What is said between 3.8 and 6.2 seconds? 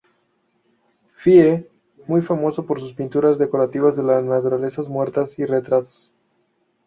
de las naturalezas muertas y retratos.